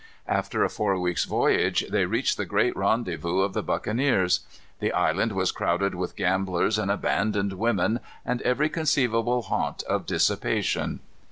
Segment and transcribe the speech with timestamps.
[0.27, 4.39] After a four weeks' voyage they reached the great rendezvous of the buccaneers.
[4.79, 11.01] The island was crowded with gamblers and abandoned women, and every conceivable haunt of dissipation.